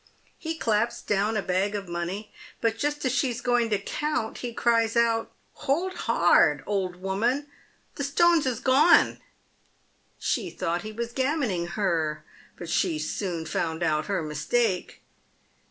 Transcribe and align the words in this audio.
He 0.39 0.57
claps 0.57 1.03
down 1.03 1.37
a 1.37 1.43
bag 1.43 1.75
of 1.75 1.87
money, 1.87 2.33
but 2.59 2.75
just 2.79 3.05
as 3.05 3.11
she's 3.11 3.39
going 3.39 3.69
to 3.69 3.77
count, 3.77 4.39
he 4.39 4.51
cries 4.51 4.97
out, 4.97 5.31
* 5.45 5.53
Hold 5.67 5.93
hard! 5.93 6.63
old 6.65 6.95
woman, 6.95 7.45
the 7.93 8.03
stones 8.03 8.47
is 8.47 8.59
gone!' 8.59 9.19
She 10.17 10.49
thought 10.49 10.81
he 10.81 10.91
was 10.91 11.13
gammoning 11.13 11.67
her, 11.77 12.23
but 12.57 12.67
she 12.67 12.97
soon 12.97 13.45
found 13.45 13.83
out 13.83 14.07
her 14.07 14.23
mistake. 14.23 15.01